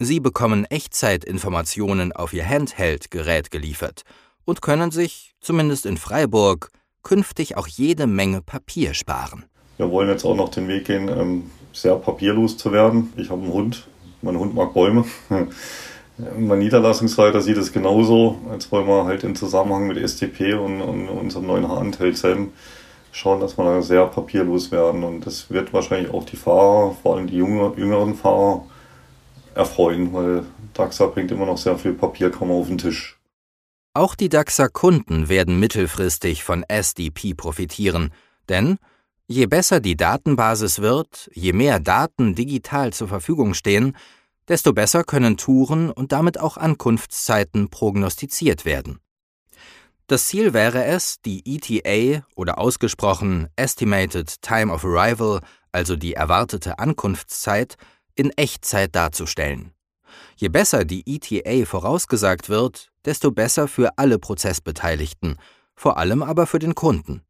Sie 0.02 0.18
bekommen 0.18 0.64
Echtzeitinformationen 0.64 2.12
auf 2.12 2.32
ihr 2.32 2.48
Handheld-Gerät 2.48 3.50
geliefert 3.50 4.04
und 4.46 4.62
können 4.62 4.90
sich, 4.90 5.34
zumindest 5.42 5.84
in 5.84 5.98
Freiburg, 5.98 6.70
künftig 7.02 7.58
auch 7.58 7.66
jede 7.66 8.06
Menge 8.06 8.40
Papier 8.40 8.94
sparen. 8.94 9.44
Wir 9.76 9.90
wollen 9.90 10.08
jetzt 10.08 10.24
auch 10.24 10.34
noch 10.34 10.48
den 10.48 10.68
Weg 10.68 10.86
gehen, 10.86 11.10
ähm, 11.10 11.50
sehr 11.74 11.96
papierlos 11.96 12.56
zu 12.56 12.72
werden. 12.72 13.12
Ich 13.18 13.28
habe 13.28 13.42
einen 13.42 13.52
Hund, 13.52 13.88
mein 14.22 14.38
Hund 14.38 14.54
mag 14.54 14.72
Bäume. 14.72 15.04
Mein 16.38 16.58
Niederlassungsleiter 16.60 17.42
sieht 17.42 17.58
es 17.58 17.70
genauso. 17.70 18.38
Jetzt 18.52 18.72
wollen 18.72 18.86
wir 18.86 19.04
halt 19.04 19.22
im 19.24 19.34
Zusammenhang 19.34 19.86
mit 19.86 19.98
STP 19.98 20.54
und, 20.54 20.80
und 20.80 21.08
unserem 21.08 21.46
neuen 21.46 21.68
Handheld 21.68 22.16
Sam 22.16 22.52
schauen, 23.12 23.40
dass 23.40 23.58
wir 23.58 23.64
da 23.64 23.82
sehr 23.82 24.06
papierlos 24.06 24.70
werden. 24.70 25.04
Und 25.04 25.26
das 25.26 25.50
wird 25.50 25.74
wahrscheinlich 25.74 26.12
auch 26.12 26.24
die 26.24 26.36
Fahrer, 26.36 26.96
vor 27.02 27.16
allem 27.16 27.26
die 27.26 27.36
jünger, 27.36 27.72
jüngeren 27.76 28.14
Fahrer, 28.14 28.64
erfreuen, 29.54 30.12
weil 30.12 30.44
DAXA 30.74 31.06
bringt 31.06 31.30
immer 31.30 31.46
noch 31.46 31.58
sehr 31.58 31.78
viel 31.78 31.92
Papierkram 31.92 32.50
auf 32.50 32.68
den 32.68 32.78
Tisch. 32.78 33.18
Auch 33.92 34.14
die 34.14 34.28
DAXA-Kunden 34.28 35.28
werden 35.28 35.58
mittelfristig 35.58 36.44
von 36.44 36.64
SDP 36.68 37.34
profitieren, 37.34 38.12
denn 38.48 38.78
je 39.26 39.46
besser 39.46 39.80
die 39.80 39.96
Datenbasis 39.96 40.80
wird, 40.80 41.28
je 41.34 41.52
mehr 41.52 41.80
Daten 41.80 42.34
digital 42.34 42.92
zur 42.92 43.08
Verfügung 43.08 43.54
stehen, 43.54 43.96
desto 44.46 44.72
besser 44.72 45.04
können 45.04 45.36
Touren 45.36 45.90
und 45.90 46.12
damit 46.12 46.38
auch 46.38 46.56
Ankunftszeiten 46.56 47.68
prognostiziert 47.70 48.64
werden. 48.64 49.00
Das 50.06 50.26
Ziel 50.26 50.52
wäre 50.52 50.84
es, 50.84 51.20
die 51.20 51.42
ETA 51.46 52.24
oder 52.34 52.58
ausgesprochen 52.58 53.48
Estimated 53.54 54.42
Time 54.42 54.72
of 54.72 54.84
Arrival, 54.84 55.40
also 55.70 55.94
die 55.94 56.14
erwartete 56.14 56.80
Ankunftszeit, 56.80 57.76
in 58.14 58.30
Echtzeit 58.30 58.94
darzustellen. 58.94 59.72
Je 60.36 60.48
besser 60.48 60.84
die 60.84 61.02
ETA 61.06 61.66
vorausgesagt 61.66 62.48
wird, 62.48 62.90
desto 63.04 63.30
besser 63.30 63.68
für 63.68 63.98
alle 63.98 64.18
Prozessbeteiligten, 64.18 65.36
vor 65.74 65.98
allem 65.98 66.22
aber 66.22 66.46
für 66.46 66.58
den 66.58 66.74
Kunden. 66.74 67.22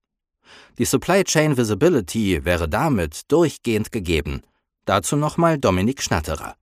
Die 0.79 0.85
Supply 0.85 1.25
Chain 1.25 1.57
Visibility 1.57 2.45
wäre 2.45 2.69
damit 2.69 3.31
durchgehend 3.31 3.93
gegeben. 3.93 4.43
Dazu 4.85 5.17
nochmal 5.17 5.59
Dominik 5.59 6.03
Schnatterer. 6.03 6.57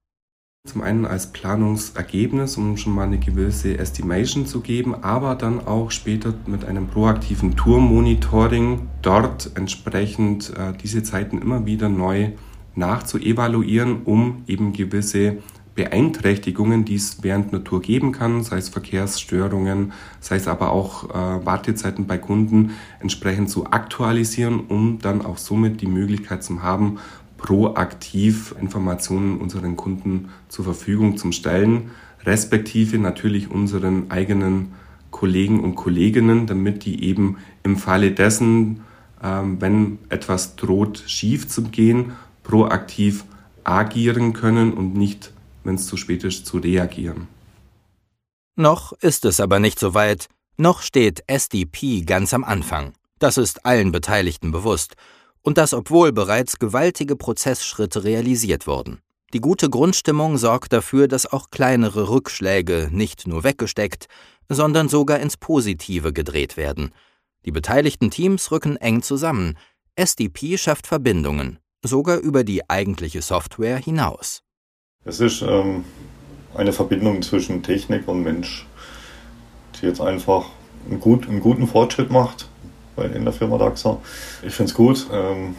Zum 0.67 0.83
einen 0.83 1.07
als 1.07 1.33
Planungsergebnis, 1.33 2.59
um 2.59 2.77
schon 2.77 2.93
mal 2.93 3.05
eine 3.05 3.19
gewisse 3.19 3.79
Estimation 3.79 4.45
zu 4.45 4.61
geben, 4.61 5.03
aber 5.03 5.35
dann 5.35 5.67
auch 5.67 5.91
später 5.91 6.35
mit 6.47 6.65
einem 6.65 6.89
proaktiven 6.89 7.57
Tour-Monitoring 7.57 8.89
dort 9.01 9.53
entsprechend 9.55 10.51
äh, 10.51 10.75
diese 10.77 11.03
Zeiten 11.03 11.41
immer 11.41 11.65
wieder 11.65 11.89
neu 11.89 12.33
nachzuevaluieren, 12.79 14.03
um 14.05 14.43
eben 14.47 14.73
gewisse 14.73 15.39
Beeinträchtigungen, 15.79 16.85
die 16.85 16.97
es 16.97 17.23
während 17.23 17.53
Tour 17.65 17.81
geben 17.81 18.11
kann, 18.11 18.43
sei 18.43 18.57
es 18.57 18.69
Verkehrsstörungen, 18.69 19.93
sei 20.19 20.35
es 20.35 20.49
aber 20.49 20.73
auch 20.73 21.11
äh, 21.11 21.47
Wartezeiten 21.47 22.09
bei 22.09 22.19
Kunden, 22.19 22.73
entsprechend 22.99 23.49
zu 23.49 23.67
aktualisieren, 23.67 24.59
um 24.69 24.99
dann 24.99 25.25
auch 25.25 25.39
somit 25.39 25.81
die 25.81 25.87
Möglichkeit 25.87 26.43
zu 26.43 26.65
haben, 26.65 26.99
proaktiv 27.37 28.57
Informationen 28.61 29.39
unseren 29.39 29.77
Kunden 29.77 30.31
zur 30.49 30.65
Verfügung 30.65 31.17
zu 31.17 31.31
stellen, 31.31 31.93
respektive 32.25 32.99
natürlich 32.99 33.49
unseren 33.49 34.11
eigenen 34.11 34.73
Kollegen 35.13 35.61
und 35.61 35.77
Kolleginnen, 35.77 36.49
damit 36.49 36.85
die 36.85 37.05
eben 37.05 37.37
im 37.63 37.77
Falle 37.77 38.11
dessen, 38.11 38.81
ähm, 39.23 39.61
wenn 39.61 39.99
etwas 40.09 40.57
droht 40.57 41.05
schief 41.07 41.47
zu 41.47 41.63
gehen, 41.63 42.13
proaktiv 42.49 43.25
agieren 43.63 44.33
können 44.33 44.73
und 44.73 44.95
nicht, 44.95 45.33
wenn 45.63 45.77
es 45.77 45.87
zu 45.87 45.97
spät 45.97 46.25
ist, 46.25 46.47
zu 46.47 46.59
reagieren. 46.59 47.29
Noch 48.57 48.93
ist 48.95 49.25
es 49.25 49.39
aber 49.39 49.61
nicht 49.61 49.79
so 49.79 49.95
weit, 49.95 50.29
noch 50.57 50.83
steht 50.83 51.23
SDP 51.29 52.01
ganz 52.01 52.35
am 52.35 52.43
Anfang. 52.43 52.95
Das 53.21 53.39
ist 53.39 53.65
allen 53.65 53.93
Beteiligten 53.93 54.51
bewusst 54.51 54.97
und 55.43 55.59
das 55.59 55.75
obwohl 55.75 56.11
bereits 56.11 56.59
gewaltige 56.59 57.15
Prozessschritte 57.15 58.03
realisiert 58.03 58.67
wurden. 58.67 59.01
Die 59.35 59.41
gute 59.41 59.69
Grundstimmung 59.69 60.39
sorgt 60.39 60.73
dafür, 60.73 61.07
dass 61.07 61.31
auch 61.31 61.51
kleinere 61.51 62.09
Rückschläge 62.09 62.89
nicht 62.91 63.27
nur 63.27 63.45
weggesteckt, 63.45 64.09
sondern 64.49 64.89
sogar 64.89 65.21
ins 65.21 65.37
Positive 65.37 66.13
gedreht 66.13 66.57
werden. 66.57 66.93
Die 67.45 67.53
beteiligten 67.53 68.11
Teams 68.11 68.51
rücken 68.51 68.77
eng 68.77 69.03
zusammen. 69.03 69.59
SDP 69.97 70.57
schafft 70.57 70.87
Verbindungen, 70.87 71.59
sogar 71.83 72.19
über 72.19 72.45
die 72.45 72.69
eigentliche 72.69 73.23
Software 73.23 73.79
hinaus. 73.79 74.43
Es 75.05 75.21
ist 75.21 75.43
ähm, 75.43 75.85
eine 76.55 76.73
Verbindung 76.73 77.23
zwischen 77.23 77.63
Technik 77.63 78.09
und 78.09 78.23
Mensch, 78.23 78.67
die 79.81 79.87
jetzt 79.87 80.01
einfach 80.01 80.47
einen, 80.89 81.01
gut, 81.01 81.29
einen 81.29 81.41
guten 81.41 81.67
Fortschritt 81.67 82.11
macht 82.11 82.49
in 82.97 83.25
der 83.25 83.33
Firma 83.33 83.59
DAXA. 83.59 83.99
Ich 84.43 84.55
finde 84.55 84.71
es 84.71 84.75
gut. 84.75 85.07
Ähm, 85.13 85.55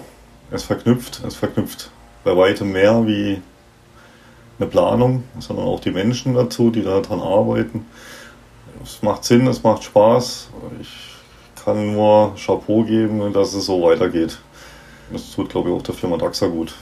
es 0.52 0.64
verknüpft, 0.64 1.24
es 1.26 1.36
verknüpft 1.36 1.92
bei 2.24 2.36
weitem 2.36 2.72
mehr 2.72 3.06
wie 3.06 3.42
eine 4.58 4.68
Planung, 4.68 5.24
sondern 5.40 5.66
auch 5.66 5.80
die 5.80 5.92
Menschen 5.92 6.34
dazu, 6.34 6.70
die 6.70 6.82
daran 6.82 7.22
arbeiten. 7.22 7.86
Es 8.84 9.02
macht 9.02 9.24
Sinn, 9.24 9.48
es 9.48 9.64
macht 9.64 9.84
Spaß. 9.84 10.50
Ich 10.82 10.90
kann 11.64 11.94
nur 11.94 12.36
Chapeau 12.36 12.84
geben, 12.84 13.32
dass 13.32 13.54
es 13.54 13.66
so 13.66 13.82
weitergeht. 13.84 14.40
Das 15.12 15.32
tut, 15.32 15.50
glaube 15.50 15.70
ich, 15.70 15.75
auch 15.75 15.82
der 15.82 15.96
Firma 15.96 16.18
DAXA 16.18 16.48
gut. 16.48 16.75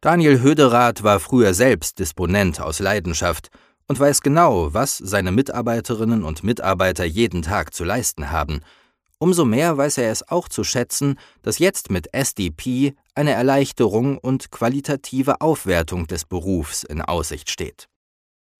Daniel 0.00 0.40
Höderath 0.40 1.02
war 1.02 1.20
früher 1.20 1.54
selbst 1.54 1.98
Disponent 1.98 2.60
aus 2.60 2.78
Leidenschaft 2.78 3.48
und 3.88 3.98
weiß 3.98 4.20
genau, 4.20 4.72
was 4.74 4.98
seine 4.98 5.32
Mitarbeiterinnen 5.32 6.24
und 6.24 6.44
Mitarbeiter 6.44 7.04
jeden 7.04 7.42
Tag 7.42 7.74
zu 7.74 7.84
leisten 7.84 8.30
haben– 8.30 8.60
Umso 9.18 9.46
mehr 9.46 9.78
weiß 9.78 9.98
er 9.98 10.10
es 10.10 10.28
auch 10.28 10.46
zu 10.46 10.62
schätzen, 10.62 11.18
dass 11.42 11.58
jetzt 11.58 11.90
mit 11.90 12.12
SDP 12.12 12.94
eine 13.14 13.32
Erleichterung 13.32 14.18
und 14.18 14.50
qualitative 14.50 15.40
Aufwertung 15.40 16.06
des 16.06 16.26
Berufs 16.26 16.84
in 16.84 17.00
Aussicht 17.00 17.50
steht. 17.50 17.88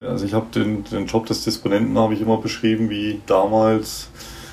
Also 0.01 0.25
ich 0.25 0.33
habe 0.33 0.47
den, 0.53 0.83
den 0.85 1.05
Job 1.05 1.27
des 1.27 1.43
Disponenten 1.43 1.97
habe 1.97 2.15
ich 2.15 2.21
immer 2.21 2.37
beschrieben 2.37 2.89
wie 2.89 3.21
damals 3.27 4.09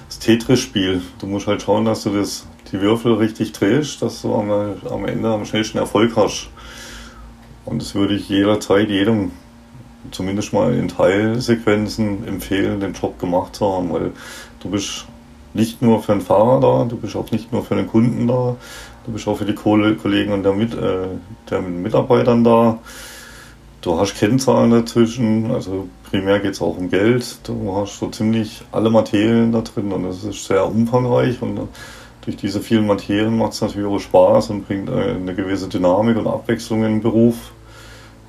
das 0.09 0.19
Tetris-Spiel. 0.19 1.01
Du 1.19 1.27
musst 1.27 1.47
halt 1.47 1.63
schauen, 1.63 1.87
dass 1.87 2.03
du 2.03 2.11
das, 2.11 2.47
die 2.75 2.81
Würfel 2.81 3.15
richtig 3.15 3.53
drehst, 3.53 4.03
dass 4.03 4.23
du 4.23 4.35
am, 4.35 4.51
am 4.51 5.05
Ende 5.07 5.29
am 5.29 5.45
schnellsten 5.45 5.79
Erfolg 5.79 6.17
hast. 6.17 6.49
Und 7.65 7.81
das 7.81 7.95
würde 7.95 8.15
ich 8.15 8.29
jederzeit 8.29 8.91
jedem 8.91 9.31
zumindest 10.11 10.53
mal 10.53 10.75
in 10.75 10.89
Teilsequenzen 10.89 12.27
empfehlen, 12.27 12.81
den 12.81 12.93
Job 12.93 13.19
gemacht 13.19 13.57
zu 13.57 13.73
haben, 13.73 13.93
weil 13.93 14.13
du 14.61 14.71
bist 14.71 15.07
nicht 15.55 15.83
nur 15.83 16.03
für 16.03 16.13
den 16.13 16.21
Fahrer 16.21 16.61
da, 16.61 16.85
du 16.85 16.97
bist 16.97 17.15
auch 17.17 17.31
nicht 17.31 17.53
nur 17.53 17.65
für 17.65 17.77
den 17.77 17.87
Kunden 17.87 18.27
da, 18.27 18.57
du 19.07 19.13
bist 19.13 19.27
auch 19.29 19.39
für 19.39 19.45
die 19.45 19.55
Kollegen 19.55 20.33
und 20.33 20.43
der, 20.43 20.53
Mit, 20.53 20.75
äh, 20.75 21.07
der 21.49 21.63
Mitarbeitern 21.63 22.43
da. 22.43 22.79
Du 23.83 23.99
hast 23.99 24.17
Kennzahlen 24.17 24.71
dazwischen, 24.71 25.51
also 25.51 25.89
primär 26.11 26.41
geht 26.41 26.55
es 26.55 26.63
auch 26.63 26.77
um 26.77 26.91
Geld. 26.91 27.39
Du 27.45 27.77
hast 27.77 27.99
so 27.99 28.09
ziemlich 28.09 28.63
alle 28.73 28.91
Materien 28.91 29.53
da 29.53 29.61
drin 29.61 29.93
und 29.93 30.05
das 30.05 30.25
ist 30.25 30.45
sehr 30.47 30.67
umfangreich 30.67 31.41
und 31.41 31.69
durch 32.25 32.37
diese 32.37 32.61
vielen 32.61 32.87
Materien 32.87 33.37
macht 33.37 33.53
es 33.53 33.61
natürlich 33.61 33.89
auch 33.89 33.99
Spaß 33.99 34.51
und 34.51 34.67
bringt 34.67 34.89
äh, 34.89 35.15
eine 35.15 35.35
gewisse 35.35 35.69
Dynamik 35.69 36.17
und 36.17 36.27
Abwechslung 36.27 36.85
in 36.85 36.93
den 36.93 37.03
Beruf. 37.03 37.53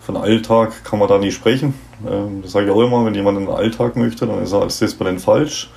Von 0.01 0.17
Alltag 0.17 0.83
kann 0.83 0.99
man 0.99 1.07
da 1.07 1.17
nie 1.17 1.31
sprechen. 1.31 1.73
Ähm, 2.07 2.41
das 2.41 2.51
sage 2.51 2.65
ich 2.65 2.71
auch 2.71 2.81
immer, 2.81 3.05
wenn 3.05 3.15
jemand 3.15 3.37
einen 3.37 3.49
Alltag 3.49 3.95
möchte, 3.95 4.27
dann 4.27 4.41
ist 4.43 4.51
er 4.51 4.61
als 4.61 4.79
Disponent 4.79 5.21
falsch. 5.21 5.69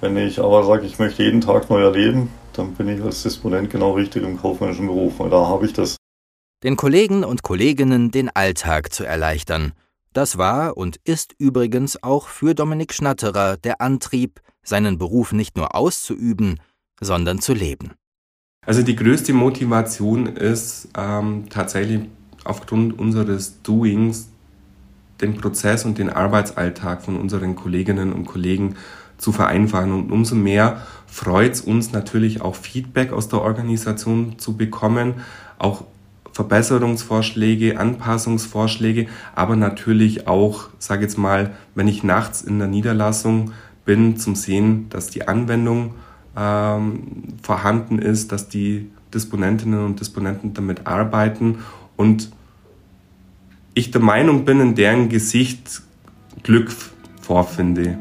Wenn 0.00 0.16
ich 0.16 0.38
aber 0.38 0.64
sage, 0.64 0.86
ich 0.86 0.98
möchte 0.98 1.24
jeden 1.24 1.40
Tag 1.40 1.68
neu 1.68 1.82
erleben, 1.82 2.30
dann 2.52 2.74
bin 2.74 2.88
ich 2.88 3.02
als 3.02 3.22
Disponent 3.24 3.70
genau 3.70 3.92
richtig 3.92 4.22
im 4.22 4.40
kaufmännischen 4.40 4.86
Beruf, 4.86 5.18
weil 5.18 5.30
da 5.30 5.46
habe 5.46 5.66
ich 5.66 5.72
das. 5.72 5.96
Den 6.62 6.76
Kollegen 6.76 7.24
und 7.24 7.42
Kolleginnen 7.42 8.10
den 8.10 8.30
Alltag 8.34 8.92
zu 8.92 9.04
erleichtern. 9.04 9.72
Das 10.12 10.38
war 10.38 10.76
und 10.76 10.96
ist 11.04 11.34
übrigens 11.38 12.02
auch 12.02 12.28
für 12.28 12.54
Dominik 12.54 12.94
Schnatterer 12.94 13.56
der 13.56 13.80
Antrieb, 13.80 14.40
seinen 14.62 14.98
Beruf 14.98 15.32
nicht 15.32 15.56
nur 15.56 15.74
auszuüben, 15.74 16.58
sondern 17.00 17.40
zu 17.40 17.54
leben. 17.54 17.92
Also 18.66 18.82
die 18.82 18.96
größte 18.96 19.32
Motivation 19.32 20.26
ist 20.26 20.88
ähm, 20.96 21.44
tatsächlich 21.48 22.02
aufgrund 22.44 22.98
unseres 22.98 23.62
Doings 23.62 24.28
den 25.20 25.36
Prozess 25.36 25.84
und 25.84 25.98
den 25.98 26.10
Arbeitsalltag 26.10 27.02
von 27.02 27.16
unseren 27.16 27.56
Kolleginnen 27.56 28.12
und 28.12 28.26
Kollegen 28.26 28.76
zu 29.16 29.32
vereinfachen. 29.32 29.92
Und 29.92 30.12
umso 30.12 30.34
mehr 30.34 30.82
freut 31.06 31.54
es 31.54 31.60
uns 31.60 31.92
natürlich 31.92 32.40
auch 32.40 32.54
Feedback 32.54 33.12
aus 33.12 33.28
der 33.28 33.40
Organisation 33.40 34.38
zu 34.38 34.56
bekommen, 34.56 35.14
auch 35.58 35.84
Verbesserungsvorschläge, 36.32 37.80
Anpassungsvorschläge, 37.80 39.08
aber 39.34 39.56
natürlich 39.56 40.28
auch, 40.28 40.68
sage 40.78 41.02
jetzt 41.02 41.18
mal, 41.18 41.52
wenn 41.74 41.88
ich 41.88 42.04
nachts 42.04 42.42
in 42.42 42.60
der 42.60 42.68
Niederlassung 42.68 43.52
bin, 43.84 44.18
zum 44.18 44.36
Sehen, 44.36 44.88
dass 44.90 45.08
die 45.08 45.26
Anwendung 45.26 45.94
ähm, 46.36 47.36
vorhanden 47.42 47.98
ist, 47.98 48.32
dass 48.32 48.48
die 48.48 48.90
Disponentinnen 49.12 49.84
und 49.84 50.00
Disponenten 50.00 50.54
damit 50.54 50.86
arbeiten 50.86 51.64
und 51.96 52.30
ich 53.74 53.90
der 53.90 54.00
Meinung 54.00 54.44
bin, 54.44 54.60
in 54.60 54.74
deren 54.74 55.08
Gesicht 55.08 55.82
Glück 56.42 56.72
vorfinde. 57.22 57.98